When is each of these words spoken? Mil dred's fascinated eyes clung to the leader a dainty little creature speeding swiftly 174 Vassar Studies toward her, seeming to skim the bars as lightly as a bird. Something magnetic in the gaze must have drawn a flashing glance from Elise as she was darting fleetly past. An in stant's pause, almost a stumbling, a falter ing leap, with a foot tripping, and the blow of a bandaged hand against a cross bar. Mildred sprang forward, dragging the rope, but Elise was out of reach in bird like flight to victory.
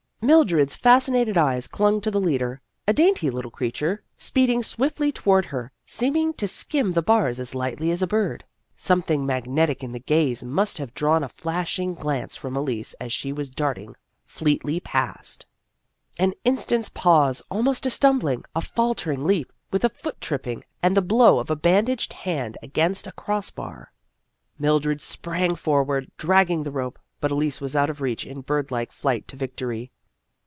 Mil 0.23 0.43
dred's 0.45 0.75
fascinated 0.75 1.35
eyes 1.35 1.67
clung 1.67 1.99
to 1.99 2.11
the 2.11 2.21
leader 2.21 2.61
a 2.87 2.93
dainty 2.93 3.31
little 3.31 3.49
creature 3.49 4.03
speeding 4.19 4.61
swiftly 4.61 5.07
174 5.11 5.41
Vassar 5.41 5.71
Studies 5.83 6.33
toward 6.35 6.35
her, 6.35 6.35
seeming 6.35 6.35
to 6.35 6.47
skim 6.47 6.91
the 6.91 7.01
bars 7.01 7.39
as 7.39 7.55
lightly 7.55 7.89
as 7.89 8.03
a 8.03 8.05
bird. 8.07 8.43
Something 8.75 9.25
magnetic 9.25 9.83
in 9.83 9.93
the 9.93 9.99
gaze 9.99 10.43
must 10.43 10.77
have 10.77 10.93
drawn 10.93 11.23
a 11.23 11.27
flashing 11.27 11.95
glance 11.95 12.35
from 12.35 12.55
Elise 12.55 12.93
as 13.01 13.11
she 13.11 13.33
was 13.33 13.49
darting 13.49 13.95
fleetly 14.23 14.79
past. 14.79 15.47
An 16.19 16.33
in 16.45 16.59
stant's 16.59 16.89
pause, 16.89 17.41
almost 17.49 17.87
a 17.87 17.89
stumbling, 17.89 18.45
a 18.55 18.61
falter 18.61 19.11
ing 19.11 19.23
leap, 19.23 19.51
with 19.71 19.83
a 19.83 19.89
foot 19.89 20.21
tripping, 20.21 20.63
and 20.83 20.95
the 20.95 21.01
blow 21.01 21.39
of 21.39 21.49
a 21.49 21.55
bandaged 21.55 22.13
hand 22.13 22.59
against 22.61 23.07
a 23.07 23.11
cross 23.13 23.49
bar. 23.49 23.91
Mildred 24.59 25.01
sprang 25.01 25.55
forward, 25.55 26.11
dragging 26.17 26.61
the 26.61 26.69
rope, 26.69 26.99
but 27.19 27.31
Elise 27.31 27.59
was 27.59 27.75
out 27.75 27.89
of 27.89 28.01
reach 28.01 28.23
in 28.23 28.41
bird 28.41 28.69
like 28.69 28.91
flight 28.91 29.27
to 29.27 29.35
victory. 29.35 29.89